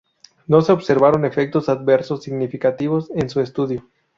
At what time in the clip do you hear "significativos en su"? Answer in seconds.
2.23-3.39